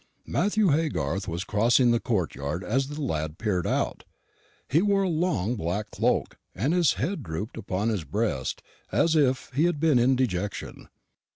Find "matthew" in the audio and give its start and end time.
0.25-0.69